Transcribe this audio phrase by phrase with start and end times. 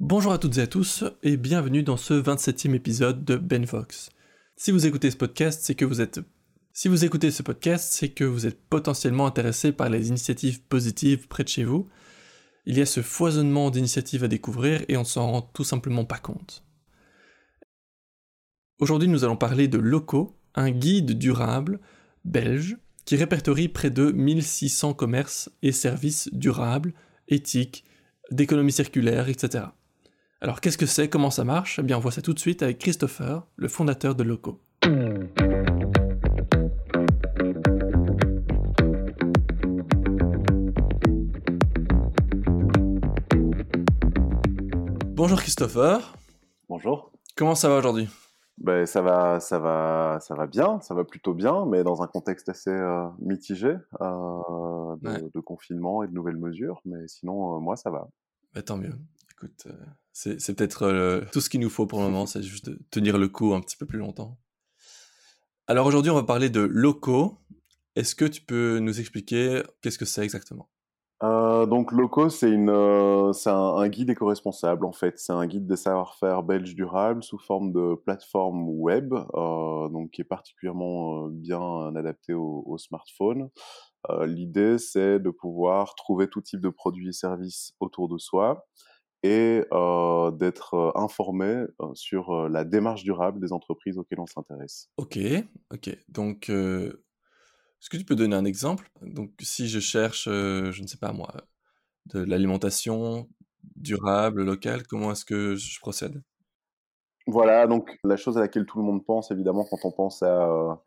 [0.00, 4.08] Bonjour à toutes et à tous et bienvenue dans ce 27e épisode de Benvox.
[4.56, 6.20] Si vous écoutez ce podcast, c'est que vous êtes
[6.72, 11.28] si vous écoutez ce podcast, c'est que vous êtes potentiellement intéressé par les initiatives positives
[11.28, 11.86] près de chez vous.
[12.64, 16.06] Il y a ce foisonnement d'initiatives à découvrir et on ne s'en rend tout simplement
[16.06, 16.64] pas compte.
[18.78, 21.78] Aujourd'hui, nous allons parler de Loco, un guide durable
[22.24, 26.94] belge qui répertorie près de 1600 commerces et services durables,
[27.28, 27.84] éthiques,
[28.30, 29.64] d'économie circulaire, etc.
[30.42, 31.10] Alors qu'est-ce que c'est?
[31.10, 31.78] Comment ça marche?
[31.78, 34.58] Eh bien on voit ça tout de suite avec Christopher, le fondateur de Loco.
[45.12, 46.16] Bonjour Christopher.
[46.70, 47.12] Bonjour.
[47.36, 48.08] Comment ça va aujourd'hui?
[48.56, 52.06] Ben, ça va, ça va, ça va bien, ça va plutôt bien, mais dans un
[52.06, 56.80] contexte assez euh, mitigé euh, de, confinement et de nouvelles mesures.
[56.86, 58.08] Mais sinon, euh, moi, ça va.
[58.54, 58.94] Bah, tant mieux.
[59.32, 59.66] Écoute,
[60.12, 63.28] c'est peut-être tout ce qu'il nous faut pour le moment, c'est juste de tenir le
[63.28, 64.38] coup un petit peu plus longtemps.
[65.66, 67.38] Alors aujourd'hui, on va parler de locaux.
[67.94, 70.68] Est-ce que tu peux nous expliquer qu'est-ce que c'est exactement?
[71.22, 75.18] Euh, donc Loco, c'est une, euh, c'est un, guide éco-responsable en fait.
[75.18, 80.22] C'est un guide des savoir-faire belges durables sous forme de plateforme web, euh, donc qui
[80.22, 83.50] est particulièrement bien adapté au, au smartphone.
[84.22, 88.66] L'idée, c'est de pouvoir trouver tout type de produits et services autour de soi
[89.22, 89.62] et
[90.38, 94.88] d'être informé sur la démarche durable des entreprises auxquelles on s'intéresse.
[94.96, 95.18] Ok,
[95.70, 95.96] ok.
[96.08, 96.50] Donc
[97.80, 98.90] est-ce que tu peux donner un exemple?
[99.00, 101.32] Donc, si je cherche, euh, je ne sais pas moi,
[102.06, 103.26] de l'alimentation
[103.74, 106.22] durable, locale, comment est-ce que je procède?
[107.26, 110.82] Voilà, donc la chose à laquelle tout le monde pense, évidemment, quand on pense à,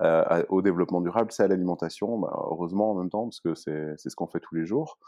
[0.00, 2.18] euh, au développement durable, c'est à l'alimentation.
[2.18, 4.98] Bah, heureusement, en même temps, parce que c'est ce qu'on fait tous les jours.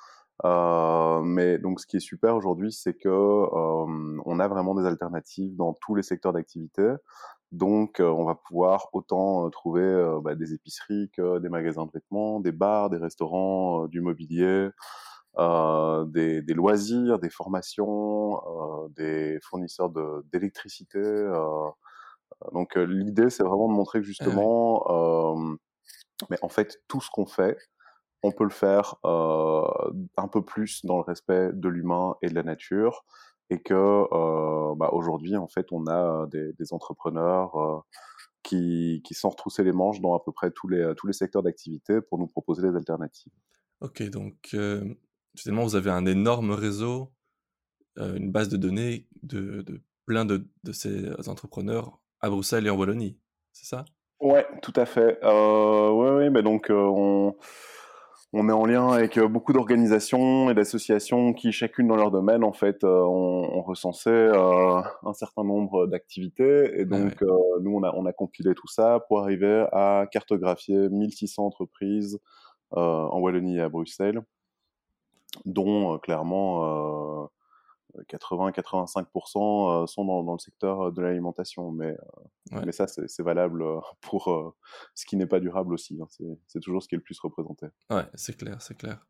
[0.45, 5.55] Euh, mais donc, ce qui est super aujourd'hui, c'est que on a vraiment des alternatives
[5.57, 6.95] dans tous les secteurs d'activité.
[7.55, 11.87] Donc, euh, on va pouvoir autant euh, trouver euh, bah, des épiceries que des magasins
[11.87, 14.71] de vêtements, des bars, des restaurants, du mobilier,
[15.39, 18.41] des, des, loisirs, des formations,
[18.91, 19.91] des fournisseurs
[20.33, 21.01] d'électricité.
[22.53, 24.85] donc, l'idée, c'est vraiment de montrer que justement,
[26.31, 27.57] mais en fait, tout ce qu'on fait,
[28.25, 32.43] on peut le faire un peu plus dans le respect de l'humain et de la
[32.43, 33.05] nature
[33.51, 37.81] et que euh, bah, aujourd'hui en fait on a des, des entrepreneurs euh,
[38.43, 41.43] qui, qui sont retroussés les manches dans à peu près tous les, tous les secteurs
[41.43, 43.33] d'activité pour nous proposer des alternatives.
[43.81, 44.95] Ok, donc euh,
[45.37, 47.13] finalement vous avez un énorme réseau,
[47.97, 52.77] une base de données de, de plein de, de, ces entrepreneurs à Bruxelles et en
[52.77, 53.19] Wallonie,
[53.53, 53.85] c'est ça?
[54.21, 55.19] Ouais, tout à fait.
[55.23, 57.37] Euh, ouais, ouais, mais donc on
[58.37, 62.43] on est en lien avec euh, beaucoup d'organisations et d'associations qui, chacune dans leur domaine,
[62.43, 66.81] en fait, euh, ont, recensé euh, un certain nombre d'activités.
[66.81, 67.23] Et donc,
[67.61, 72.19] nous, on a, on a compilé tout ça pour arriver à cartographier 1600 entreprises
[72.73, 74.21] en Wallonie et à Bruxelles,
[75.47, 77.31] dont clairement
[78.09, 81.71] 80-85% euh, sont dans, le secteur euh, de l'alimentation.
[81.73, 81.97] Mais,
[82.53, 83.65] euh, mais ça, c'est valable
[84.01, 84.55] pour
[84.95, 85.99] ce qui n'est pas durable aussi.
[86.01, 86.09] Hein.
[86.47, 87.67] C'est toujours ce qui est le plus représenté.
[87.91, 89.07] Ouais, c'est clair, c'est clair.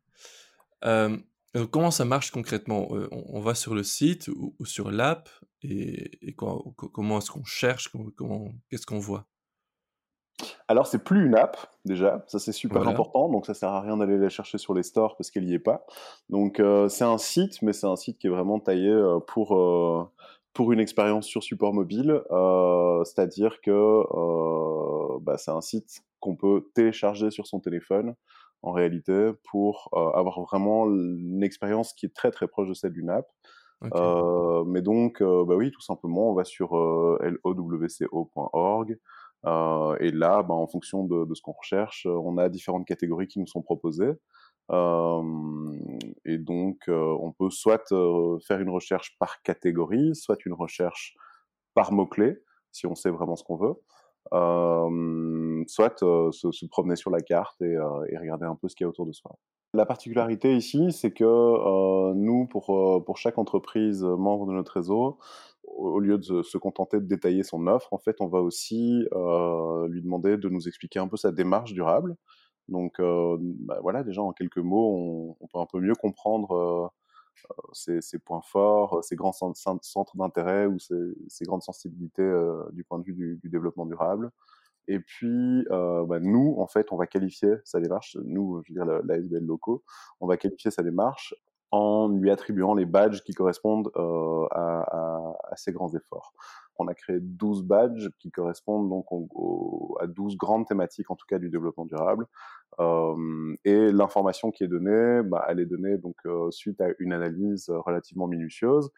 [1.71, 2.87] comment ça marche concrètement?
[3.11, 5.29] On, va sur le site ou, sur l'app
[5.61, 7.91] et, comment est-ce qu'on cherche?
[8.69, 9.27] Qu'est-ce qu'on voit?
[10.67, 13.97] Alors, c'est plus une app, déjà, ça c'est super important, donc ça sert à rien
[13.97, 15.85] d'aller la chercher sur les stores parce qu'elle n'y est pas.
[16.29, 19.55] Donc, euh, c'est un site, mais c'est un site qui est vraiment taillé euh, pour,
[19.55, 20.03] euh,
[20.53, 22.21] pour une expérience sur support mobile,
[23.05, 24.01] c'est-à-dire que
[25.19, 28.15] bah, c'est un site qu'on peut télécharger sur son téléphone,
[28.61, 33.09] en réalité, pour avoir vraiment une expérience qui est très très proche de celle d'une
[33.09, 33.27] app.
[34.65, 36.73] mais donc, bah oui, tout simplement, on va sur
[37.43, 38.97] lowco.org.
[39.45, 43.27] Euh, et là, ben, en fonction de, ce qu'on recherche, euh, on a différentes catégories
[43.27, 44.13] qui nous sont proposées.
[44.71, 45.21] Euh,
[46.25, 47.87] et donc, on peut soit
[48.47, 51.15] faire une recherche par catégorie, soit une recherche
[51.73, 52.37] par mot-clé,
[52.71, 53.75] si on sait vraiment ce qu'on veut.
[55.67, 57.77] Soit se, promener sur la carte et,
[58.17, 59.37] regarder un peu ce qu'il y a autour de soi.
[59.75, 65.19] La particularité ici, c'est que nous, pour chaque entreprise membre de notre réseau,
[65.67, 69.87] au lieu de se contenter de détailler son offre, en fait, on va aussi euh,
[69.87, 72.15] lui demander de nous expliquer un peu sa démarche durable.
[72.67, 76.91] Donc, euh, bah, voilà, déjà en quelques mots, on, peut un peu mieux comprendre
[77.51, 82.31] euh, ses, points forts, ses grands centres d'intérêt ou ses, grandes sensibilités
[82.73, 84.31] du point de vue du, du développement durable.
[84.87, 88.85] Et puis, bah, nous, en fait, on va qualifier sa démarche, nous, je veux dire
[89.03, 89.83] l'ASBL locaux,
[90.19, 91.35] on va qualifier sa démarche
[91.75, 93.91] en lui attribuant les badges qui correspondent
[94.51, 96.33] à, ces grands efforts.
[96.77, 99.05] On a créé 12 badges qui correspondent donc
[99.99, 102.27] à 12 grandes thématiques, en tout cas du développement durable.
[103.65, 106.15] et l'information qui est donnée, bah, elle est donnée donc
[106.51, 108.89] suite à une analyse relativement minutieuse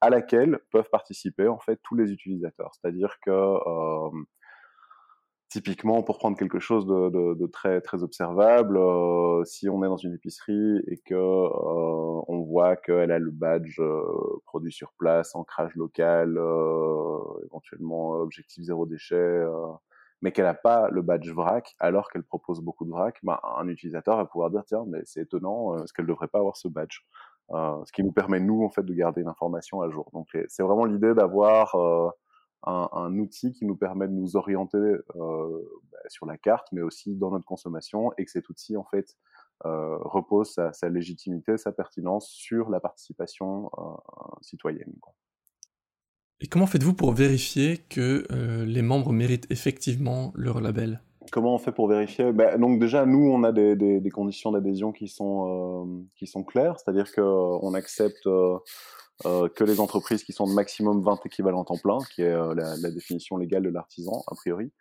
[0.00, 2.72] à laquelle peuvent participer en fait tous les utilisateurs.
[2.74, 3.30] C'est-à-dire que
[5.54, 10.12] typiquement, pour prendre quelque chose de, très très observable, euh, si on est dans une
[10.12, 14.02] épicerie et que euh, on voit qu'elle a le badge euh,
[14.46, 16.30] produit sur place, ancrage local,
[17.44, 19.44] éventuellement objectif zéro déchet,
[20.22, 23.68] mais qu'elle n'a pas le badge vrac, alors qu'elle propose beaucoup de vrac, ben, un
[23.68, 26.66] utilisateur va pouvoir dire tiens, mais c'est étonnant, est-ce qu'elle ne devrait pas avoir ce
[26.66, 27.02] badge?
[27.50, 30.10] Ce qui nous permet nous en fait de garder l'information à jour.
[30.12, 31.76] Donc c'est vraiment l'idée d'avoir
[32.66, 37.14] un, outil qui nous permet de nous orienter euh, bah, sur la carte, mais aussi
[37.14, 39.16] dans notre consommation, et que cet outil, en fait,
[39.66, 43.82] euh, repose sa, légitimité, sa pertinence sur la participation euh,
[44.40, 44.92] citoyenne.
[46.40, 48.26] Et comment faites-vous pour vérifier que
[48.64, 51.00] les membres méritent effectivement leur label?
[51.32, 52.32] Comment on fait pour vérifier?
[52.32, 56.78] Ben, Donc déjà, nous, on a des, des conditions d'adhésion qui sont qui sont claires,
[56.78, 58.28] c'est-à-dire qu'on accepte
[59.26, 62.54] euh, que les entreprises qui sont de maximum 20 équivalents temps plein, qui est euh,
[62.54, 64.72] la, la, définition légale de l'artisan, a priori,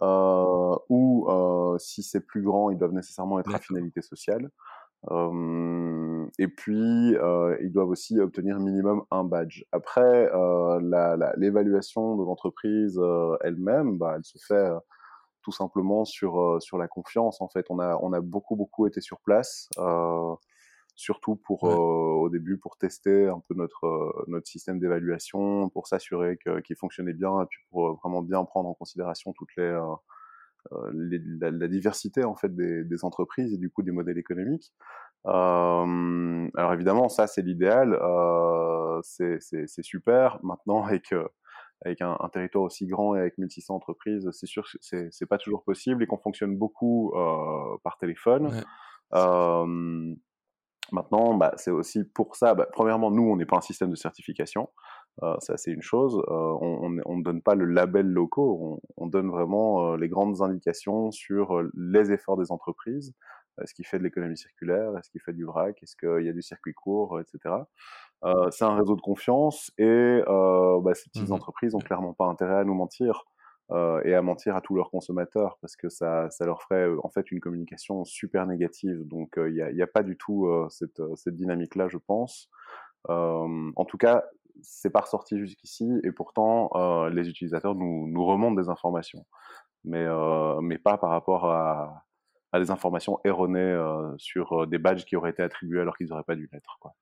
[0.00, 4.50] euh, ou euh, si c'est plus grand, ils doivent nécessairement être à finalité sociale.
[5.10, 9.64] Euh, et puis, euh, ils doivent aussi obtenir minimum un badge.
[9.72, 10.30] Après,
[11.36, 13.00] l'évaluation de l'entreprise
[13.42, 14.70] elle-même, bah, elle se fait
[15.42, 17.40] tout simplement sur sur la confiance.
[17.40, 19.68] En fait, on a on a beaucoup beaucoup été sur place.
[19.78, 20.34] Euh,
[20.94, 25.86] surtout pour euh, au début pour tester un peu notre euh, notre système d'évaluation, pour
[25.86, 29.78] s'assurer qu'il fonctionnait bien et puis pour euh, vraiment bien prendre en considération toutes les,
[31.40, 34.72] la, diversité en fait des, des, entreprises et du coup des modèles économiques.
[35.24, 37.98] alors évidemment, ça c'est l'idéal,
[39.02, 40.38] c'est super.
[40.42, 41.14] Maintenant avec
[41.84, 45.38] avec un, un, territoire aussi grand et avec 1600 entreprises, c'est sûr que c'est pas
[45.38, 47.12] toujours possible et qu'on fonctionne beaucoup
[47.82, 48.62] par téléphone.
[49.14, 50.14] Euh,
[50.92, 53.96] Maintenant, bah, c'est aussi pour ça, bah, premièrement, nous, on n'est pas un système de
[53.96, 54.68] certification,
[55.22, 59.06] euh, ça c'est une chose, euh, on ne donne pas le label locaux, on, on
[59.06, 63.14] donne vraiment euh, les grandes indications sur les efforts des entreprises,
[63.62, 66.32] est-ce qu'il fait de l'économie circulaire, est-ce qu'il fait du vrac, est-ce qu'il y a
[66.32, 67.54] du circuit court, etc.
[68.50, 72.56] c'est un réseau de confiance et bah, ces petites mmh entreprises n'ont clairement pas intérêt
[72.56, 73.24] à nous mentir.
[73.72, 77.08] Euh, et à mentir à tous leurs consommateurs parce que ça, ça leur ferait en
[77.08, 79.06] fait une communication super négative.
[79.06, 82.50] Donc il n'y a, pas du tout cette, cette dynamique-là, je pense.
[83.08, 84.24] en tout cas,
[84.60, 86.70] c'est pas ressorti jusqu'ici et pourtant
[87.08, 89.24] les utilisateurs nous, nous remontent des informations,
[89.84, 90.06] mais,
[90.60, 92.04] mais pas par rapport à,
[92.52, 93.74] à des informations erronées
[94.18, 96.76] sur des badges qui auraient été attribués alors qu'ils n'auraient pas dû l'être.
[96.80, 96.94] Quoi.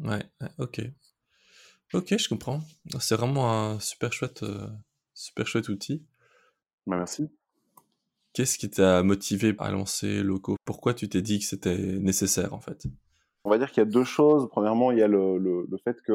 [0.00, 0.22] Ouais,
[0.58, 0.80] ok.
[1.92, 2.60] Ok, je comprends.
[3.00, 4.44] C'est vraiment un super chouette
[5.18, 6.06] Super chouette outil.
[6.86, 7.28] Bah, merci.
[8.34, 10.54] Qu'est-ce qui t'a motivé à lancer Loco?
[10.64, 12.86] Pourquoi tu t'es dit que c'était nécessaire en fait?
[13.42, 14.48] On va dire qu'il y a deux choses.
[14.48, 16.12] Premièrement, il y a le, le, fait que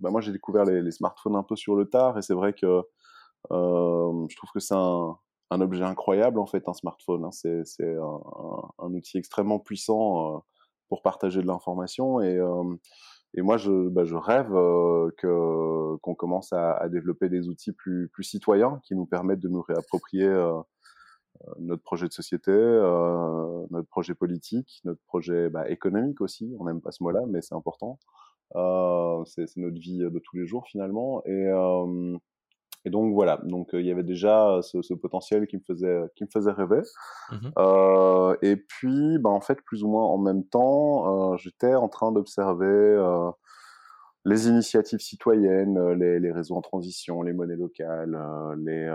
[0.00, 2.82] bah, moi j'ai découvert les, smartphones un peu sur le tard et c'est vrai que
[3.50, 5.18] euh, je trouve que c'est un,
[5.50, 7.26] un, objet incroyable en fait un smartphone.
[7.26, 7.32] Hein.
[7.32, 8.20] C'est un,
[8.78, 10.38] un, outil extrêmement puissant euh,
[10.88, 12.74] pour partager de l'information et euh,
[13.34, 17.72] et moi, je, bah, je rêve euh, que qu'on commence à, à, développer des outils
[17.72, 20.54] plus, plus citoyens qui nous permettent de nous réapproprier euh,
[21.46, 26.54] euh notre projet de société, euh, notre projet politique, notre projet bah, économique aussi.
[26.58, 27.98] On n'aime pas ce mot-là, mais c'est important.
[28.56, 31.22] Euh, c'est notre vie de tous les jours finalement.
[31.26, 32.18] Et, euh,
[32.84, 36.00] et donc voilà, donc euh, il y avait déjà ce, ce, potentiel qui me faisait
[36.16, 36.80] qui me faisait rêver.
[37.30, 41.74] Mmh euh, et puis, bah, en fait, plus ou moins en même temps, euh, j'étais
[41.74, 43.30] en train d'observer euh,
[44.24, 48.18] les initiatives citoyennes, euh, les, les, réseaux en transition, les monnaies locales,
[48.58, 48.90] les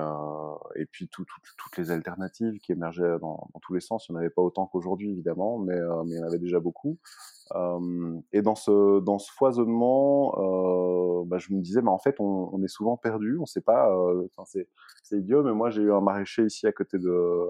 [0.75, 4.07] et puis tout, tout, toutes les alternatives qui émergeaient dans, dans, tous les sens.
[4.07, 6.59] Il n'y en avait pas autant qu'aujourd'hui évidemment, mais mais il y en avait déjà
[6.59, 6.97] beaucoup.
[7.53, 12.61] Euh, et dans ce, dans ce foisonnement, euh, bah, je me disais, en fait, on,
[12.63, 14.67] est souvent perdu, on sait pas, euh, c'est,
[15.11, 17.47] idiot, mais moi j'ai eu un maraîcher ici à côté de,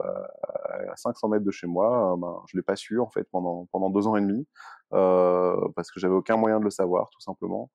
[0.92, 3.68] à 500 mètres de chez moi, euh, ben, je l'ai pas su en fait pendant,
[3.72, 4.46] pendant deux ans et demi,
[4.94, 7.72] euh, parce que j'avais aucun moyen de le savoir, tout simplement.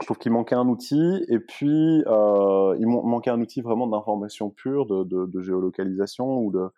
[0.00, 4.50] Je trouve qu'il manquait un outil, et puis euh, il manquait un outil vraiment d'information
[4.50, 6.68] pure, de, de géolocalisation ou de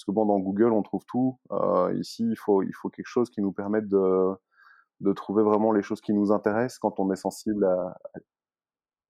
[0.00, 1.38] parce que bon, dans Google, on trouve tout.
[1.52, 6.14] Euh, ici, il faut, quelque chose qui nous permette de, trouver vraiment les choses qui
[6.14, 7.98] nous intéressent quand on est sensible à,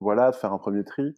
[0.01, 1.15] voilà, de faire un premier tri.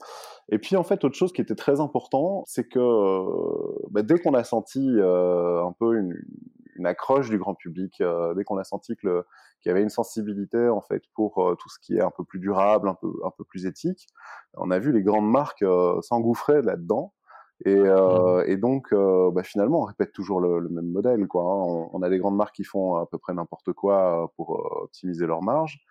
[0.50, 4.35] Et puis en fait, autre chose qui était très important, c'est que bah, dès qu'on
[4.35, 6.17] a senti euh, un peu une,
[6.85, 8.02] accroche du grand public
[8.35, 9.23] dès qu'on a senti qu'il
[9.67, 12.88] y avait une sensibilité en fait pour tout ce qui est un peu plus durable,
[12.88, 14.09] un peu plus éthique.
[14.55, 15.64] On a vu les grandes marques
[16.02, 17.14] s'engouffrer là-dedans.
[17.64, 18.45] Et, mmh.
[18.47, 21.26] et, donc, bah, finalement, on répète toujours le, même modèle.
[21.28, 21.88] Quoi, hein.
[21.92, 24.50] on, a des grandes marques qui font à peu près n'importe quoi pour
[24.83, 25.85] optimiser leur marge.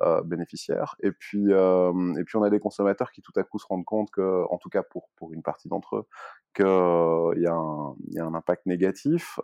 [0.00, 0.94] Euh, bénéficiaires.
[1.02, 3.84] Et puis, euh, et puis on a des consommateurs qui tout à coup se rendent
[3.84, 6.06] compte que, en tout cas pour, pour une partie d'entre eux,
[6.54, 9.40] qu'il euh, y, a un, y a un impact négatif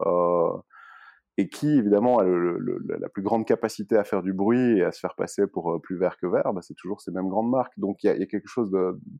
[1.38, 5.00] et qui évidemment a la plus grande capacité à faire du bruit et à se
[5.00, 7.76] faire passer pour plus vert que vert, bah, c'est toujours ces mêmes grandes marques.
[7.76, 8.71] Donc il y a, quelque chose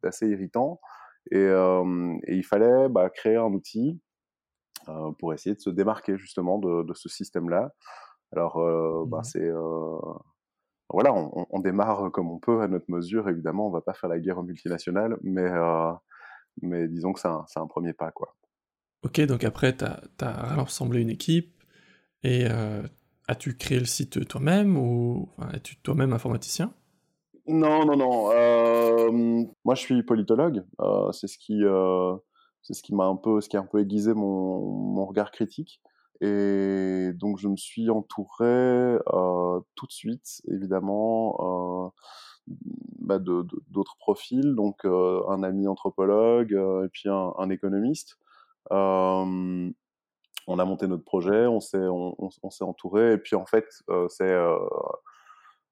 [0.05, 0.79] d'assez irritant
[1.31, 4.01] et, euh, et, il fallait bah, créer un outil
[4.89, 7.73] euh, pour essayer de se démarquer justement de, de ce système-là.
[8.33, 9.51] Alors euh, bah, mmh c'est
[10.91, 13.29] voilà, on, démarre comme on peut à notre mesure.
[13.29, 15.51] Évidemment, on va pas faire la guerre aux multinationales, mais,
[16.63, 18.13] mais disons que c'est un, premier pas.
[18.13, 18.37] quoi.
[19.03, 21.65] Ok, donc après, tu as, rassemblé une équipe
[22.23, 22.45] et
[23.27, 26.73] as-tu créé le site toi-même ou es-tu toi-même informaticien?
[27.47, 28.31] Non, non, non.
[28.33, 30.65] Euh, moi, je suis politologue.
[31.13, 31.63] c'est ce qui,
[32.63, 35.31] c'est ce qui m'a un peu, ce qui a un peu aiguisé mon, mon regard
[35.31, 35.81] critique.
[36.21, 41.93] Et donc je me suis entouré euh, tout de suite, évidemment,
[42.49, 42.55] euh,
[43.01, 48.19] bah d'autres profils, donc euh, un ami anthropologue et puis un, un économiste.
[48.71, 53.67] on a monté notre projet, on s'est on, on, s'est entouré et puis en fait
[54.09, 54.35] c'est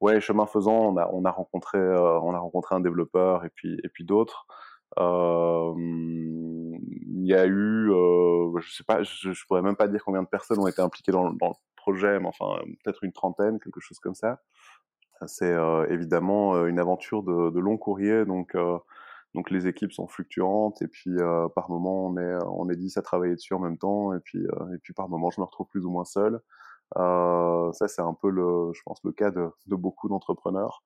[0.03, 4.05] ouais chemin faisant on a on a rencontré on a rencontré un développeur et puis
[4.05, 4.45] d'autres
[7.23, 10.23] il y a eu, euh, je sais pas, je, je, pourrais même pas dire combien
[10.23, 11.35] de personnes ont été impliquées dans, le
[11.75, 14.41] projet, mais enfin peut-être une trentaine, quelque chose comme ça.
[15.25, 18.55] C'est euh, évidemment une aventure de, de long courrier, donc
[19.51, 23.01] les équipes sont fluctuantes et puis euh, par moment on est on est 10 à
[23.01, 24.45] travailler dessus en même temps et puis
[24.95, 26.41] par moment je me retrouve plus ou moins seul.
[26.95, 30.83] Ça c'est un peu le je pense le cas de, beaucoup d'entrepreneurs.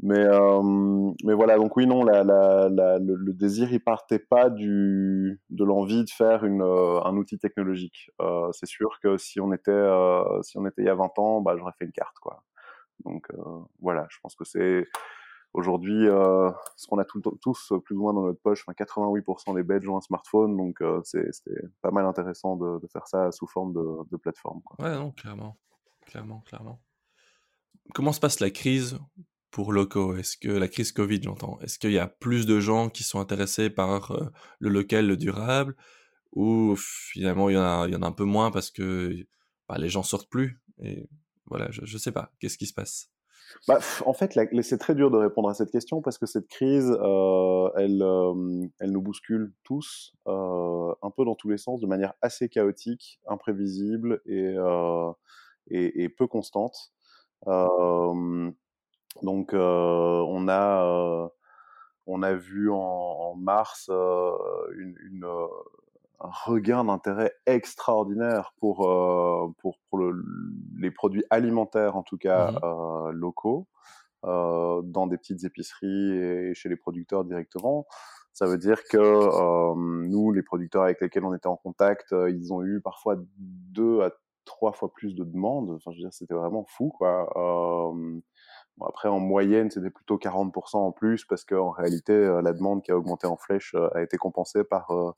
[0.00, 6.10] Mais, euh, mais voilà, donc oui, non, le, désir, il partait pas de l'envie de
[6.10, 8.10] faire euh, un outil technologique.
[8.20, 11.18] Euh, c'est sûr que si on était, euh, si on était il y a 20
[11.18, 12.42] ans, bah, j'aurais fait une carte, quoi.
[13.04, 14.88] Donc euh, voilà, je pense que c'est
[15.54, 18.64] aujourd'hui ce qu'on a tous plus ou moins dans notre poche.
[18.66, 21.30] Enfin, 88% des Belges ont un smartphone, donc c'est
[21.80, 24.60] pas mal intéressant de, faire ça sous forme de, plateforme.
[24.78, 25.58] Ouais, non, clairement,
[26.06, 26.80] clairement, clairement.
[27.94, 28.98] Comment se passe la crise
[29.50, 30.16] pour Loco?
[30.16, 33.20] Est-ce que la crise Covid, j'entends, est-ce qu'il y a plus de gens qui sont
[33.20, 35.76] intéressés par euh, le local, le durable,
[36.32, 39.26] ou finalement il y en a, un peu moins parce que
[39.68, 40.62] bah, les gens sortent plus?
[40.82, 41.08] Et
[41.46, 42.32] voilà, je, ne sais pas.
[42.38, 43.11] Qu'est-ce qui se passe?
[43.68, 46.90] Bah, en fait, c'est très dur de répondre à cette question parce que cette crise,
[46.90, 52.14] euh, elle, euh, elle nous bouscule tous, un peu dans tous les sens, de manière
[52.22, 54.54] assez chaotique, imprévisible et,
[55.70, 56.92] et, peu constante.
[59.20, 61.28] Donc euh, on a euh,
[62.06, 64.32] on a vu en, mars euh,
[64.76, 68.78] une, une, un regain d'intérêt extraordinaire pour
[69.58, 70.24] pour, pour le,
[70.78, 73.68] les produits alimentaires en tout cas mmh locaux
[74.24, 77.86] dans des petites épiceries et chez les producteurs directement.
[78.32, 82.52] Ça veut dire que euh, nous, les producteurs avec lesquels on était en contact, ils
[82.52, 84.10] ont eu parfois deux à
[84.44, 85.70] trois fois plus de demandes.
[85.70, 87.28] Enfin, je veux dire, c'était vraiment fou, quoi.
[87.36, 88.20] Euh,
[88.78, 92.82] Bon, après, en moyenne, c'était plutôt 40% en plus parce qu'en réalité, euh, la demande
[92.82, 95.12] qui a augmenté en flèche euh, a été compensée par, euh,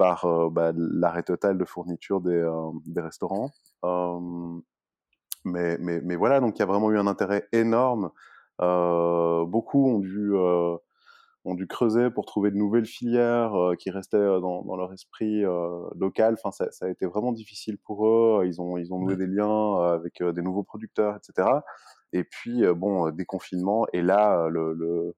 [0.00, 2.42] par bah, l'arrêt total de fourniture des,
[2.86, 3.50] des restaurants.
[5.44, 8.10] mais, mais, mais voilà, donc il y a vraiment eu un intérêt énorme.
[8.58, 10.32] beaucoup ont dû
[11.44, 15.42] ont dû creuser pour trouver de nouvelles filières qui restaient dans, dans, leur esprit
[15.98, 16.38] local.
[16.38, 18.44] Enfin, ça, ça, a été vraiment difficile pour eux.
[18.46, 21.46] Ils ont, ils ont noué des liens avec des nouveaux producteurs, etc.
[22.14, 25.14] Et puis, bon, déconfinement, et là, le, le,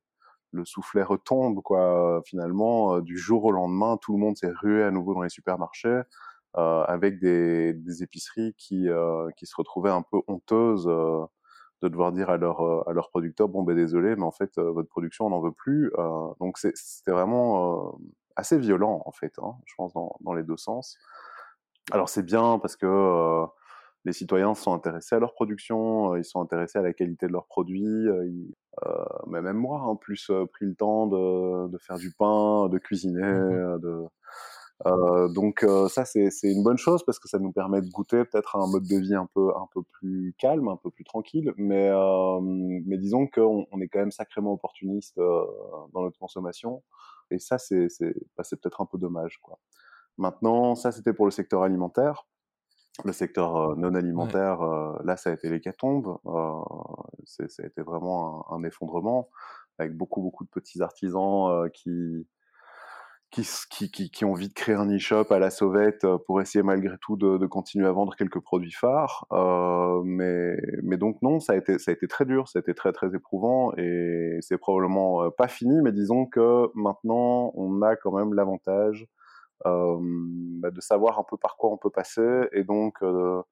[0.52, 2.22] le, soufflet retombe, quoi.
[2.26, 6.02] Finalement, du jour au lendemain, tout le monde s'est rué à nouveau dans les supermarchés,
[6.58, 11.24] euh, avec des, des, épiceries qui, euh, qui se retrouvaient un peu honteuses euh,
[11.80, 14.88] de devoir dire à leur, à leur producteur, bon, ben désolé, mais en fait, votre
[14.88, 15.90] production, on n'en veut plus.
[16.40, 17.98] donc, c'était vraiment
[18.36, 20.96] assez violent, en fait, hein, je pense, dans, dans les deux sens.
[21.90, 23.46] Alors, c'est bien parce que
[24.04, 27.32] les citoyens sont intéressés à leur production, euh, ils sont intéressés à la qualité de
[27.32, 27.84] leurs produits.
[27.84, 28.28] Euh,
[28.86, 32.78] euh, mais même moi, en plus, pris le temps de, de, faire du pain, de
[32.78, 34.06] cuisiner, mmh de,
[34.86, 38.56] euh, donc ça c'est une bonne chose parce que ça nous permet de goûter peut-être
[38.56, 41.88] un mode de vie un peu un peu plus calme, un peu plus tranquille, mais
[41.88, 45.44] euh, mais disons qu'on on est quand même sacrément opportuniste euh,
[45.92, 46.82] dans notre consommation
[47.30, 49.58] et ça c'est c'est bah, peut-être un peu dommage quoi.
[50.18, 52.26] Maintenant ça c'était pour le secteur alimentaire.
[53.04, 54.60] Le secteur non alimentaire,
[55.04, 56.18] là, ça a été l'hécatombe.
[57.24, 59.28] ça a été vraiment un, un, effondrement
[59.78, 62.26] avec beaucoup, beaucoup de petits artisans qui,
[63.32, 66.62] qui, qui, qui, ont envie de créer un e-shop à la sauvette euh, pour essayer
[66.62, 69.26] malgré tout de, de continuer à vendre quelques produits phares.
[69.32, 72.60] Euh, mais, mais donc non, ça a, été, ça a été très dur, ça a
[72.60, 77.80] été très très éprouvant et c'est probablement euh, pas fini, mais disons que maintenant on
[77.80, 79.21] a quand même l'avantage euh,
[79.64, 83.42] bah, de savoir un peu par quoi on peut passer et donc euh,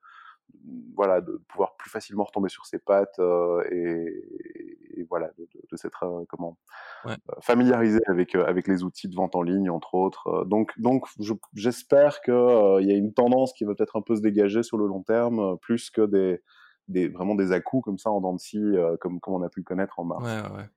[0.95, 5.63] voilà, de pouvoir plus facilement retomber sur ses pattes euh, et, et, voilà, de, de,
[5.71, 6.59] de s'être euh, comment
[7.05, 7.13] ouais.
[7.13, 10.45] Euh, familiarisé avec avec les outils de vente en ligne entre autres.
[10.47, 11.07] Donc donc
[11.55, 14.77] j'espère que il y a une tendance qui va peut-être un peu se dégager sur
[14.77, 16.43] le long terme, plus que des
[16.89, 19.61] des vraiment des à comme ça en dents de scie, comme comme on a pu
[19.61, 20.25] le connaître en mars.
[20.25, 20.69] Ouais, ouais.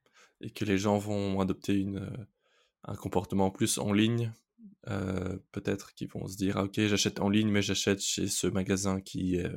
[0.42, 2.28] Et que les gens vont adopter une
[2.86, 4.32] un comportement plus en ligne
[4.90, 8.48] euh, peut-être qu'ils vont se dire ah, ok j'achète en ligne mais j'achète chez ce
[8.48, 9.50] magasin qui, euh,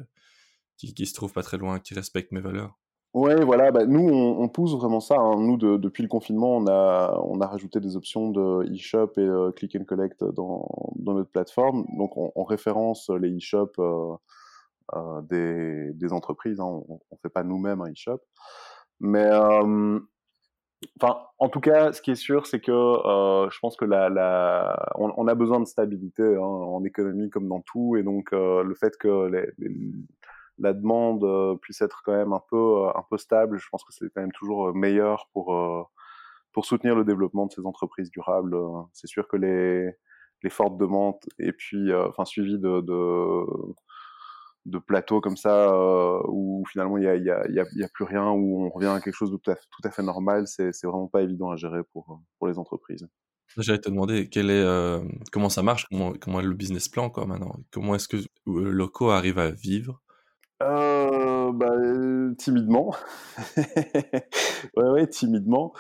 [0.77, 2.79] qui, qui se trouve pas très loin qui respecte mes valeurs
[3.17, 3.73] Ouais, voilà.
[3.73, 5.17] Bah, nous, on, pousse vraiment ça.
[5.19, 5.37] Hein.
[5.39, 9.21] Nous, de, depuis le confinement, on a, on a rajouté des options de e-shop et
[9.21, 11.87] euh, click and collect dans, dans notre plateforme.
[11.97, 13.39] Donc, on, référence les
[13.79, 16.61] euh, des, entreprises.
[16.61, 16.67] Hein.
[16.67, 18.21] On, on fait pas nous-mêmes un e-shop,
[19.01, 19.31] mais
[21.01, 24.09] Enfin, en tout cas, ce qui est sûr, c'est que euh, je pense que la,
[24.09, 24.93] la...
[24.97, 28.63] On, on, a besoin de stabilité hein, en économie comme dans tout, et donc euh,
[28.63, 29.75] le fait que les, les,
[30.59, 33.85] la demande euh, puisse être quand même un peu euh, un peu stable, je pense
[33.85, 35.83] que c'est quand même toujours meilleur pour euh,
[36.53, 38.57] pour soutenir le développement de ces entreprises durables.
[38.93, 39.91] C'est sûr que les
[40.43, 43.45] les fortes demandes et puis enfin suivies de, de
[44.67, 47.85] de plateaux comme ça euh, où finalement il y a, y, a, y, a, y
[47.85, 50.03] a, plus rien, où on revient à quelque chose de tout à, tout à fait
[50.03, 53.09] normal, c'est vraiment pas évident à gérer pour, pour les entreprises.
[53.57, 57.09] J'allais te demander quel est, euh, comment ça marche, comment, comment est le business plan
[57.09, 57.55] quoi, maintenant?
[57.71, 60.03] Comment est-ce que le loco arrive à vivre?
[60.63, 61.71] Euh, bah,
[62.39, 62.95] timidement.
[63.57, 65.73] ouais, ouais, timidement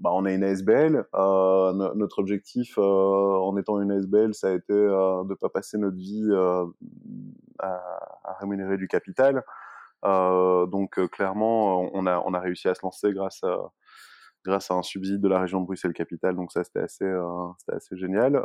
[0.00, 1.06] bah, on a une ASBL.
[1.14, 5.34] Euh, no notre objectif euh, en étant une ASBL, ça a été euh, de ne
[5.34, 6.30] pas passer notre vie
[7.58, 9.42] à, rémunérer du capital.
[10.02, 15.60] Donc clairement, on a, réussi à se lancer grâce à, un subside de la région
[15.60, 16.36] de Bruxelles-Capitale.
[16.36, 17.10] Donc ça, c'était assez,
[17.58, 18.44] c'était assez génial.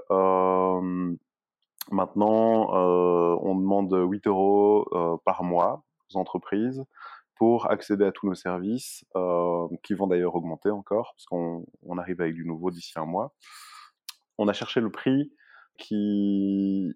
[1.92, 6.84] maintenant, on demande 8 euros par mois aux entreprises
[7.36, 11.98] pour accéder à tous nos services, euh, qui vont d'ailleurs augmenter encore, parce qu'on on
[11.98, 13.34] arrive avec du nouveau d'ici un mois.
[14.38, 15.32] On a cherché le prix
[15.78, 16.94] qui,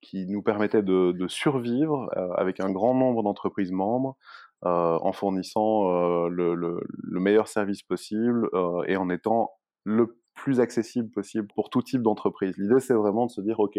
[0.00, 4.16] qui nous permettait de, survivre euh, avec un grand nombre d'entreprises membres,
[4.64, 8.48] euh, en fournissant le, le, le, meilleur service possible
[8.86, 9.50] et en étant
[9.84, 12.56] le plus accessible possible pour tout type d'entreprise.
[12.58, 13.78] L'idée, c'est vraiment de se dire, OK,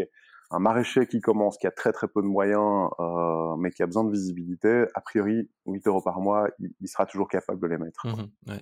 [0.51, 3.85] un maraîcher qui commence, qui a très très peu de moyens, euh, mais qui a
[3.85, 7.67] besoin de visibilité, a priori, 8 euros par mois, il, il sera toujours capable de
[7.67, 8.05] les mettre.
[8.05, 8.61] Mmh, ouais.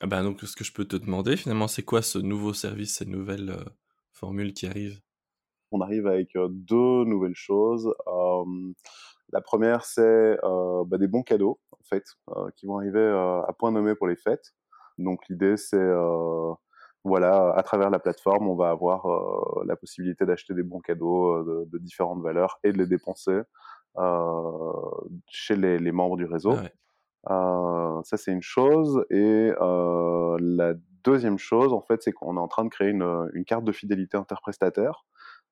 [0.00, 2.96] ah ben donc, ce que je peux te demander, finalement, c'est quoi ce nouveau service,
[2.96, 3.64] cette nouvelle euh,
[4.12, 5.00] formule qui arrive
[5.70, 7.92] On arrive avec euh, deux nouvelles choses.
[8.06, 8.72] Euh,
[9.30, 12.04] la première, c'est bah, des bons cadeaux, en fait,
[12.56, 14.54] qui vont arriver à point nommé pour les fêtes.
[14.96, 15.90] Donc l'idée, c'est
[17.04, 21.34] voilà, à travers la plateforme, on va avoir euh, la possibilité d'acheter des bons cadeaux
[21.34, 23.42] euh, de, de, différentes valeurs et de les dépenser
[23.98, 24.72] euh,
[25.28, 26.54] chez les, les, membres du réseau.
[27.26, 28.04] Ah ouais.
[28.04, 29.04] ça, c'est une chose.
[29.10, 33.44] Et la deuxième chose, en fait, c'est qu'on est en train de créer une, une
[33.44, 35.04] carte de fidélité interprestataire.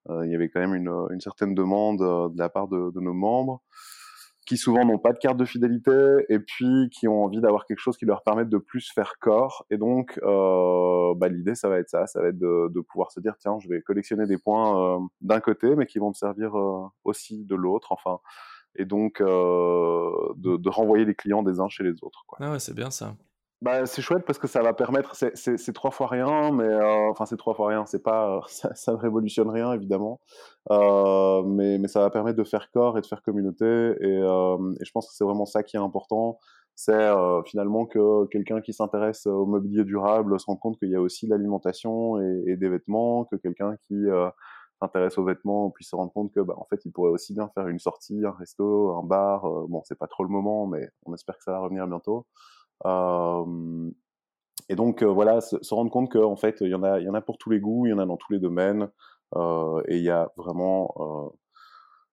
[0.08, 3.12] il y avait quand même une, une certaine demande de la part de, de nos
[3.12, 3.62] membres
[4.56, 7.96] souvent n'ont pas de carte de fidélité et puis qui ont envie d'avoir quelque chose
[7.96, 9.66] qui leur permette de plus faire corps.
[9.70, 13.20] Et donc, euh, bah, l'idée, ça va être ça, ça va être de, pouvoir se
[13.20, 16.56] dire, tiens, je vais collectionner des points euh, d'un côté, mais qui vont me servir
[16.56, 17.92] euh, aussi de l'autre.
[17.92, 18.18] Enfin,
[18.76, 22.24] et donc de, de, renvoyer les clients des uns chez les autres.
[22.26, 22.38] Quoi.
[22.40, 23.14] Ah ouais, c'est bien ça.
[23.62, 27.26] Bah, c'est chouette parce que ça va permettre, c'est trois fois rien, mais euh, enfin
[27.26, 30.20] c'est trois fois rien, c'est pas, ça, ça, ne révolutionne rien évidemment,
[30.72, 34.74] euh, mais, mais ça va permettre de faire corps et de faire communauté et, euh,
[34.80, 36.40] et je pense que c'est vraiment ça qui est important,
[36.74, 40.96] c'est euh, finalement que quelqu'un qui s'intéresse au mobilier durable se rend compte qu'il y
[40.96, 44.28] a aussi l'alimentation et, et, des vêtements, que quelqu'un qui euh,
[44.80, 47.48] s'intéresse aux vêtements puisse se rendre compte que bah, en fait il pourrait aussi bien
[47.54, 50.88] faire une sortie, un resto, un bar, euh, bon c'est pas trop le moment, mais
[51.06, 52.26] on espère que ça va revenir bientôt.
[52.84, 57.60] Et donc voilà, se, rendre compte qu'en fait, il y en a, pour tous les
[57.60, 58.90] goûts, il y en a dans tous les domaines,
[59.36, 61.32] et il y a vraiment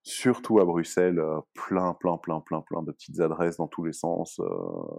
[0.04, 1.22] surtout à Bruxelles,
[1.54, 4.42] plein, plein, plein, plein, plein de petites adresses dans tous les sens,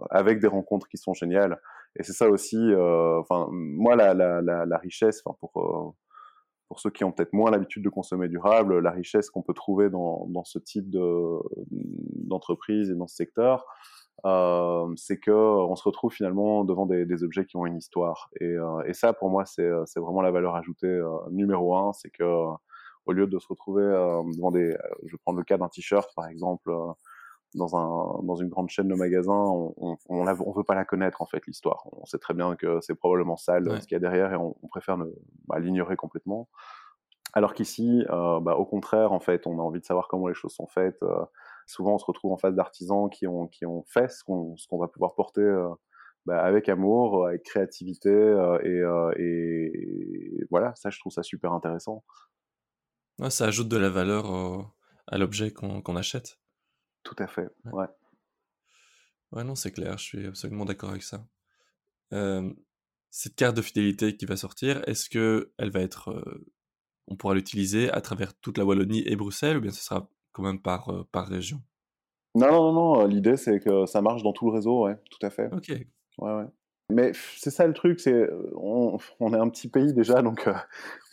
[0.09, 1.59] avec des rencontres qui sont géniales.
[1.99, 5.95] Et c'est ça aussi, enfin, moi, la, richesse, enfin, pour,
[6.67, 9.89] pour ceux qui ont peut-être moins l'habitude de consommer durable, la richesse qu'on peut trouver
[9.89, 13.65] dans ce type d'entreprise et dans ce secteur,
[14.25, 18.29] euh, c'est que on se retrouve finalement devant des, des, objets qui ont une histoire.
[18.39, 22.11] Et, euh, et ça, pour moi, c'est vraiment la valeur ajoutée euh, numéro un, c'est
[22.11, 22.23] que
[23.07, 23.83] au lieu de se retrouver
[24.35, 26.71] devant des, je vais prendre le cas d'un t-shirt par exemple,
[27.55, 30.85] dans, un, dans une grande chaîne de magasins, on, on, on, on veut pas la
[30.85, 31.87] connaître en fait l'histoire.
[31.91, 34.53] On sait très bien que c'est probablement sale ce qu'il y a derrière et on,
[34.69, 34.97] préfère
[35.47, 36.47] bah, l'ignorer complètement.
[37.33, 40.35] Alors qu'ici, euh, bah, au contraire, en fait, on a envie de savoir comment les
[40.35, 41.01] choses sont faites.
[41.61, 44.77] Euh, souvent, on se retrouve en face d'artisans qui ont, qui ont fait ce qu'on
[44.77, 45.69] va pouvoir porter euh,
[46.25, 48.09] bah, avec amour, avec créativité
[48.63, 48.81] et,
[49.17, 50.73] et, voilà.
[50.75, 52.03] Ça, je trouve ça super intéressant.
[53.19, 54.71] Ouais, ça ajoute de la valeur
[55.07, 56.39] à l'objet qu'on achète.
[57.03, 57.87] Tout à fait, ouais.
[59.31, 61.25] Ouais, non, c'est clair, je suis absolument d'accord avec ça.
[63.09, 66.13] cette carte de fidélité qui va sortir, est-ce que elle va être,
[67.07, 70.43] on pourra l'utiliser à travers toute la Wallonie et Bruxelles, ou bien ce sera quand
[70.43, 71.61] même par, par région
[72.35, 75.29] Non, non, non, l'idée c'est que ça marche dans tout le réseau, ouais, tout à
[75.29, 75.49] fait.
[75.53, 75.69] Ok.
[76.17, 76.47] Ouais, ouais.
[76.91, 80.49] Mais c'est ça le truc, c'est on, on, est un petit pays déjà, donc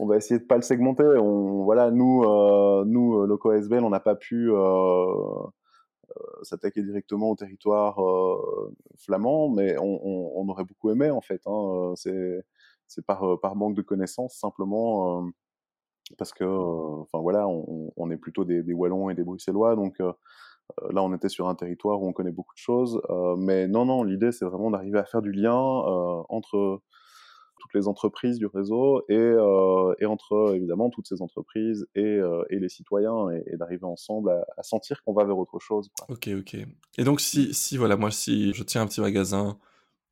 [0.00, 1.04] on va essayer de pas le segmenter.
[1.04, 5.04] On, voilà, nous, euh, nous, SBL, on n'a pas pu euh,
[6.16, 11.42] euh, s'attaquer directement au territoire euh, flamand, mais on, on, aurait beaucoup aimé en fait.
[11.46, 12.42] Hein, euh,
[12.87, 15.28] c'est par, par manque de connaissances simplement
[16.16, 21.14] parce que enfin voilà on, est plutôt des, wallons et des bruxellois donc là on
[21.14, 23.01] était sur un territoire où on connaît beaucoup de choses
[23.37, 26.81] mais non non l'idée c'est vraiment d'arriver à faire du lien entre
[27.59, 32.68] toutes les entreprises du réseau et, euh, entre évidemment toutes ces entreprises et, euh, les
[32.68, 35.90] citoyens et, d'arriver ensemble à, sentir qu'on va vers autre chose.
[36.09, 36.57] Ok, ok.
[36.97, 39.59] Et donc si, si voilà, moi si je tiens un petit magasin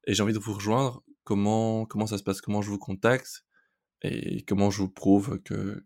[0.06, 2.40] et j'ai envie de vous rejoindre, comment comment ça se passe?
[2.40, 3.45] Comment je vous contacte?
[4.06, 5.82] Et comment je vous prouve que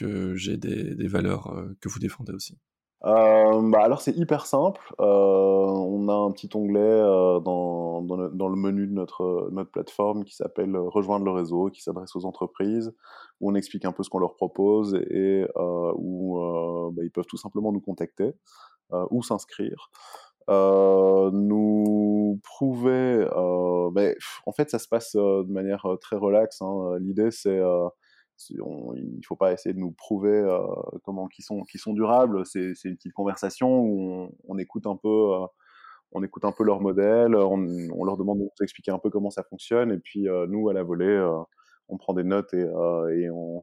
[0.00, 2.58] que j'ai des, des valeurs euh, que vous défendez aussi?
[3.04, 4.94] Euh, bah alors c'est hyper simple.
[5.00, 7.00] Euh, on a un petit onglet
[7.42, 12.14] dans, dans, le, menu de notre, notre plateforme qui s'appelle Rejoindre le réseau, qui s'adresse
[12.14, 12.92] aux entreprises,
[13.40, 16.38] où on explique un peu ce qu'on leur propose et où
[16.92, 18.32] bah, ils peuvent tout simplement nous contacter
[19.10, 19.90] ou s'inscrire.
[20.48, 23.26] Nous prouver,
[23.92, 24.02] bah,
[24.46, 26.62] en fait ça se passe de manière très relaxe.
[26.62, 26.96] Hein.
[27.00, 27.60] L'idée c'est
[28.60, 30.60] on, il faut pas essayer de nous prouver euh,
[31.04, 32.46] comment qui sont qui sont durables.
[32.46, 35.46] C'est une petite conversation où on, écoute un peu euh,
[36.12, 39.30] on écoute un peu leur modèle, on, leur demande de nous expliquer un peu comment
[39.30, 41.20] ça fonctionne et puis euh, nous à la volée
[41.88, 43.62] on prend des notes et, et on,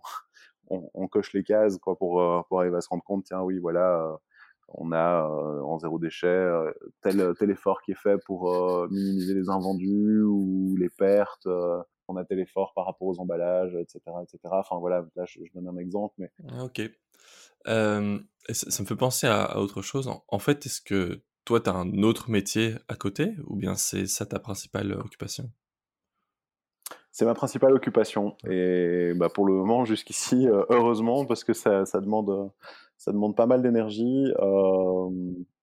[0.70, 4.18] on, coche les cases quoi pour pour arriver à se rendre compte tiens oui voilà
[4.70, 6.50] on a en zéro déchet
[7.02, 8.54] tel tel effort qui est fait pour
[8.90, 11.48] minimiser les invendus ou les pertes
[12.08, 14.00] on a tel effort par rapport aux emballages, etc.
[14.24, 14.40] etc.
[14.52, 16.16] Enfin voilà, là je, donne un exemple.
[16.18, 16.32] Mais...
[16.50, 16.82] Ah, ok.
[17.66, 20.10] ça, me fait penser à, autre chose.
[20.28, 24.08] En, fait, est-ce que toi, tu as un autre métier à côté ou bien c'est
[24.08, 25.52] ça ta principale occupation?
[27.18, 31.84] C'est ma principale occupation et bah, pour le moment jusqu'ici euh, heureusement parce que ça,
[31.96, 32.52] demande
[32.96, 34.32] ça demande pas mal d'énergie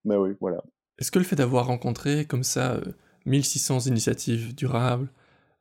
[0.03, 0.61] mais oui voilà.
[0.99, 2.81] Est-ce que le fait d'avoir rencontré comme ça
[3.25, 5.07] 1600 euh, initiatives durables,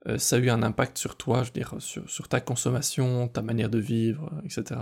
[0.06, 3.40] euh, ça a eu un impact sur toi, je veux dire, sur, ta consommation, ta
[3.40, 4.80] manière de vivre, etc.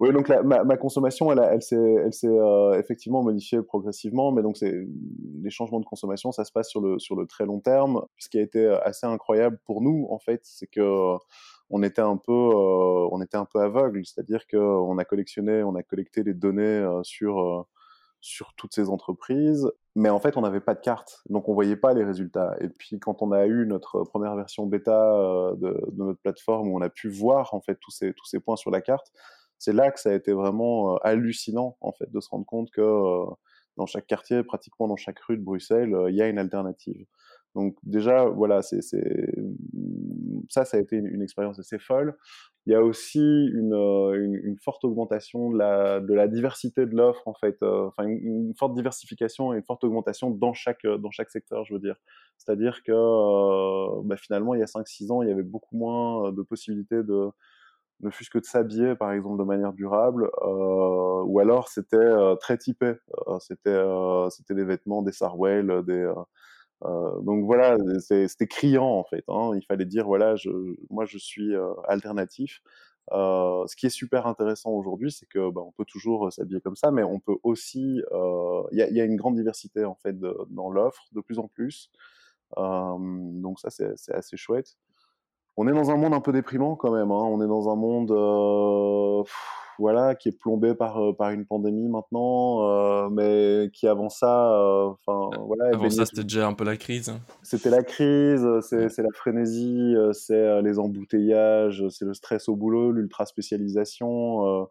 [0.00, 5.78] Oui, donc ma, ma, consommation, elle, s'est euh, effectivement modifiée progressivement, mais donc les changements
[5.78, 8.04] de consommation, ça se passe sur le, très long terme.
[8.18, 11.16] Ce qui a été assez incroyable pour nous, en fait, c'est que
[11.70, 13.20] on était un peu, euh, on
[13.54, 17.66] aveugle, c'est-à-dire qu'on a collectionné, on a collecté les données sur
[18.56, 21.92] toutes ces entreprises, mais en fait, on n'avait pas de carte, donc on voyait pas
[21.92, 22.54] les résultats.
[22.60, 26.78] Et puis, quand on a eu notre première version bêta euh, de, notre plateforme, où
[26.78, 29.10] on a pu voir en fait tous ces tous ces points sur la carte,
[29.58, 32.70] c'est là que ça a été vraiment euh, hallucinant en fait de se rendre compte
[32.70, 33.24] que euh,
[33.76, 37.04] dans chaque quartier, pratiquement dans chaque rue de Bruxelles, il y a une alternative.
[37.56, 38.80] Donc déjà, voilà, c'est
[40.48, 42.16] ça, ça a été une, expérience assez folle.
[42.66, 45.58] Il y a aussi une, euh, forte augmentation de
[46.14, 50.30] la, diversité de l'offre, en fait, euh, enfin une, forte diversification et une forte augmentation
[50.30, 51.96] dans chaque, dans chaque secteur, je veux dire.
[52.36, 56.32] C'est-à-dire que euh, bah, finalement, il y a 5-6 ans, il y avait beaucoup moins
[56.32, 57.30] de possibilités de,
[58.00, 62.58] ne fût-ce que de s'habiller, par exemple, de manière durable, euh, ou alors c'était très
[62.58, 62.94] typé.
[63.40, 63.82] c'était
[64.30, 66.12] c'était des vêtements, des sarwell, des
[66.84, 69.24] euh, donc voilà, c'était criant en fait.
[69.28, 69.52] Hein.
[69.56, 70.34] Il fallait dire voilà,
[70.90, 72.62] moi je suis euh, alternatif.
[73.12, 76.76] Euh, ce qui est super intéressant aujourd'hui, c'est que bah, on peut toujours s'habiller comme
[76.76, 78.02] ça, mais on peut aussi.
[78.72, 80.16] Il y a, une grande diversité en fait
[80.50, 81.90] dans l'offre, de plus en plus.
[82.56, 84.76] donc ça, c'est assez chouette.
[85.58, 87.10] On est dans un monde un peu déprimant quand même.
[87.10, 87.24] Hein.
[87.30, 89.26] On est dans un monde
[89.78, 94.52] voilà, qui est plombé par, euh, par une pandémie maintenant, euh, mais qui avant ça,
[94.52, 95.70] euh, enfin voilà.
[95.72, 97.08] Avant ça, c'était déjà un peu la crise.
[97.08, 97.20] Hein.
[97.42, 103.24] C'était la crise, c'est la frénésie, c'est les embouteillages, c'est le stress au boulot, l'ultra
[103.24, 104.68] spécialisation.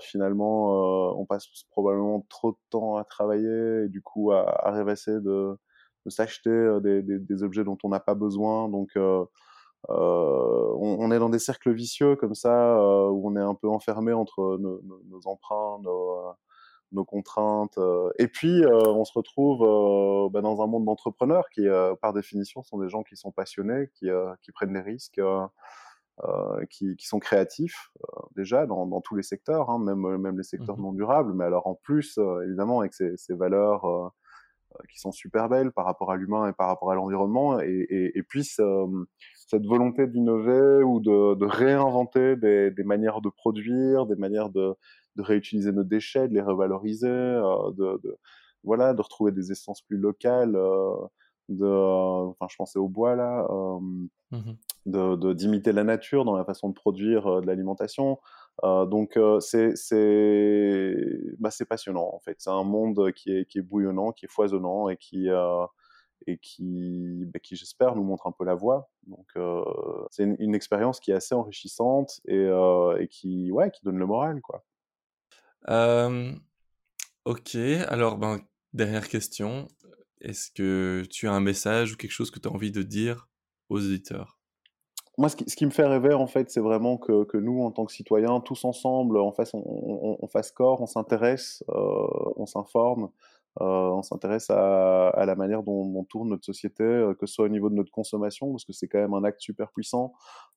[0.00, 5.20] finalement, on passe probablement trop de temps à travailler et du coup à, à rêvasser
[5.20, 5.56] de,
[6.06, 8.68] de s'acheter des, des, des, objets dont on n'a pas besoin.
[8.68, 9.24] Donc euh,
[9.88, 13.68] on, on, est dans des cercles vicieux comme ça, euh, où on est un peu
[13.68, 16.32] enfermé entre nos, nos, nos emprunts, nos, euh,
[16.92, 17.78] nos contraintes.
[18.18, 21.66] et puis, on se retrouve bah, dans un monde d'entrepreneurs qui,
[22.00, 24.08] par définition, sont des gens qui sont passionnés, qui,
[24.42, 25.20] qui prennent des risques.
[26.24, 30.36] Euh, qui, qui, sont créatifs euh, déjà dans, dans, tous les secteurs, hein, même, même
[30.36, 34.12] les secteurs mmh non durables, mais alors en plus, euh, évidemment, avec ces, ces valeurs
[34.90, 38.18] qui sont super belles par rapport à l'humain et par rapport à l'environnement, et, et,
[38.18, 38.42] et puis
[39.48, 44.74] cette volonté d'innover ou de, de réinventer des, des, manières de produire, des manières de,
[45.16, 48.16] de, réutiliser nos déchets, de les revaloriser, euh, de, de,
[48.62, 50.54] voilà, de retrouver des essences plus locales.
[50.54, 50.94] Euh,
[51.48, 53.80] de, enfin, je pensais au bois là, euh,
[54.32, 54.52] mmh
[54.86, 58.18] de d'imiter la nature dans la façon de produire euh, de l'alimentation.
[58.64, 60.94] Euh, donc euh, c'est c'est
[61.38, 62.36] bah, passionnant en fait.
[62.38, 65.64] C'est un monde qui est qui est bouillonnant, qui est foisonnant et qui euh,
[66.28, 68.90] et qui, bah, qui j'espère, nous montre un peu la voie.
[69.06, 69.64] Donc, euh,
[70.10, 73.98] c'est une, une, expérience qui est assez enrichissante et, euh, et, qui, ouais, qui donne
[73.98, 74.64] le moral, quoi.
[77.24, 77.56] Ok,
[77.88, 78.40] alors, ben,
[78.72, 79.68] dernière question.
[80.20, 83.28] Est-ce que tu as un message ou quelque chose que tu as envie de dire
[83.68, 84.38] aux éditeurs
[85.18, 87.64] moi, ce qui, ce qui, me fait rêver, en fait, c'est vraiment que, que, nous,
[87.64, 91.64] en tant que citoyens, tous ensemble, en fait, on, on, on fasse corps, on s'intéresse,
[91.70, 93.10] euh, on s'informe,
[93.60, 97.48] on s'intéresse à, la manière dont, dont, tourne notre société, euh, que ce soit au
[97.48, 100.12] niveau de notre consommation, parce que c'est quand même un acte super puissant,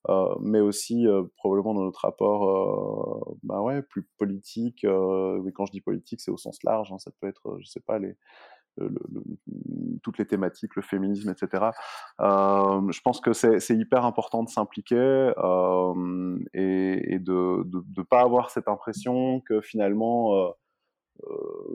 [0.08, 4.84] euh, mais aussi euh, probablement dans notre rapport, euh, bah ouais, plus politique.
[4.84, 6.92] mais quand je dis politique, c'est au sens large.
[6.92, 8.16] Hein, ça peut être, je sais pas, les
[8.76, 9.22] le, le,
[10.02, 11.70] toutes les thématiques, le féminisme, etc.
[12.20, 17.64] Euh, je pense que c'est hyper important de s'impliquer euh, et, de
[17.96, 20.52] ne pas avoir cette impression que finalement, euh, euh,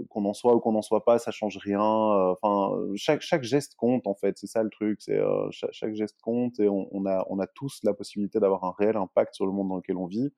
[0.09, 1.81] qu'on en soit ou qu'on n'en soit pas, ça change rien.
[1.81, 5.01] Euh, enfin, chaque, geste compte en fait, c'est ça le truc.
[5.01, 8.63] C'est euh, chaque, chaque, geste compte et on, a, on a tous la possibilité d'avoir
[8.63, 10.31] un réel impact sur le monde dans lequel on vit.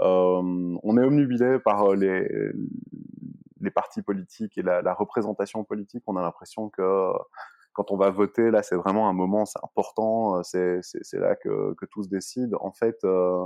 [0.00, 7.12] on est omnubilé par les partis politiques et la, représentation politique, on a l'impression que
[7.72, 11.86] quand on va voter, là, c'est vraiment un moment, important, euh, c'est là que, que
[11.86, 12.54] tout se décide.
[12.60, 13.44] En fait, euh,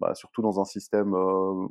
[0.00, 1.66] bah, surtout dans un système euh,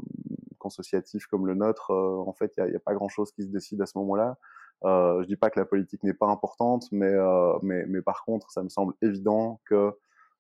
[0.58, 3.50] consociatif comme le nôtre, euh, en fait, il n'y a, a, pas grand-chose qui se
[3.50, 4.38] décide à ce moment-là.
[4.86, 7.14] Euh, je dis pas que la politique n'est pas importante, mais,
[7.62, 9.92] mais, mais par contre, ça me semble évident que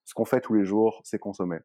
[0.05, 1.59] ce qu'on fait tous les jours, c'est consommer.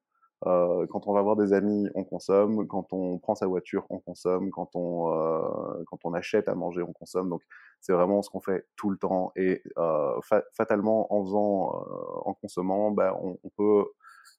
[0.46, 2.66] Euh, quand on va voir des amis, on consomme.
[2.66, 4.50] Quand on prend sa voiture, on consomme.
[4.50, 7.30] Quand on, euh, quand on achète à manger, on consomme.
[7.30, 7.42] Donc,
[7.80, 9.32] c'est vraiment ce qu'on fait tout le temps.
[9.37, 11.84] Et euh, fa fatalement, en faisant,
[12.24, 13.87] en consommant, on, on, peut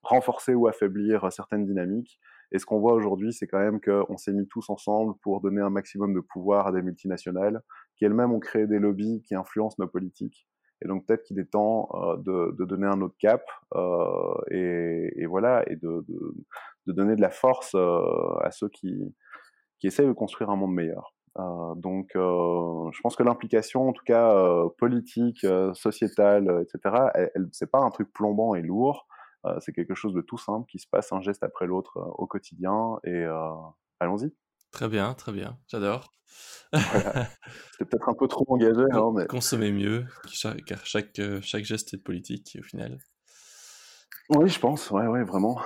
[0.04, 2.20] renforcer ou affaiblir certaines dynamiques.
[2.52, 5.62] Et ce qu'on voit aujourd'hui, c'est quand même qu'on s'est mis tous ensemble pour donner
[5.62, 7.62] un maximum de pouvoir à des multinationales
[7.96, 10.48] qui elles-mêmes ont créé des lobbies qui influencent nos politiques
[10.82, 13.44] et donc peut-être qu'il est temps euh, de, donner un autre cap
[13.76, 16.06] euh, et, voilà, et de,
[16.86, 19.16] donner de la force euh, à ceux qui,
[19.80, 21.14] qui essayent de construire un monde meilleur.
[21.38, 27.32] Euh, donc, euh, je pense que l'implication, en tout cas euh, politique, sociétale, etc., elle,
[27.36, 29.08] elle c'est pas un truc plombant et lourd.
[29.60, 33.00] C'est quelque chose de tout simple qui se passe un geste après l'autre au quotidien.
[33.04, 33.26] Et
[34.00, 34.34] allons-y.
[34.76, 35.58] Très bien, très bien.
[35.68, 36.12] J'adore.
[36.74, 37.30] Voilà.
[37.72, 38.84] C'était peut-être un peu trop engagé.
[38.92, 39.26] Hein, mais...
[39.26, 40.06] Consommer mieux,
[40.66, 42.98] car chaque, euh, chaque geste est politique au final.
[44.32, 44.92] Oui, je pense.
[44.92, 45.62] Ouais, ouais, vraiment.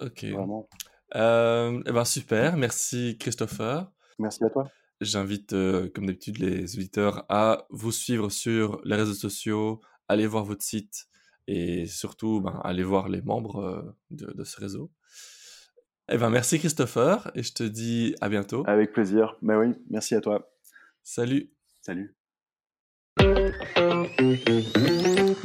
[0.00, 0.24] Ok.
[0.24, 0.68] Vraiment.
[1.16, 2.56] Euh, eh ben super.
[2.56, 3.90] Merci Christopher.
[4.20, 4.70] Merci à toi.
[5.00, 10.44] J'invite, euh, comme d'habitude, les auditeurs à vous suivre sur les réseaux sociaux, aller voir
[10.44, 11.07] votre site
[11.48, 14.92] et surtout, ben, aller voir les membres euh, de, de ce réseau.
[16.10, 18.62] Eh ben, merci Christopher, et je te dis à bientôt.
[18.66, 19.36] Avec plaisir.
[19.42, 20.50] Mais oui, merci à toi.
[21.02, 21.50] Salut.
[21.80, 22.14] Salut.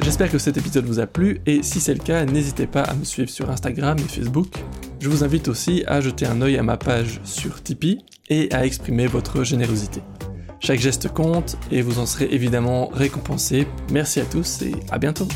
[0.02, 2.94] J'espère que cet épisode vous a plu, et si c'est le cas, n'hésitez pas à
[2.94, 4.62] me suivre sur Instagram et Facebook.
[5.00, 8.64] Je vous invite aussi à jeter un œil à ma page sur Tipeee et à
[8.64, 10.02] exprimer votre générosité.
[10.60, 13.66] Chaque geste compte et vous en serez évidemment récompensé.
[13.90, 15.28] Merci à tous et à bientôt.